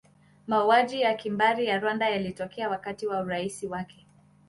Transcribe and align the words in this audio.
Mauaji 0.47 1.01
ya 1.01 1.13
kimbari 1.13 1.65
ya 1.65 1.79
Rwanda 1.79 2.09
yalitokea 2.09 2.69
wakati 2.69 3.07
wa 3.07 3.21
urais 3.21 3.63
wake. 3.63 4.07